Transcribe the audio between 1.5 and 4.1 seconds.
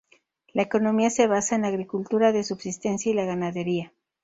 en la agricultura de subsistencia y la ganadería.